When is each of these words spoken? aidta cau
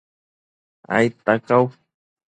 aidta 0.97 1.35
cau 1.47 1.65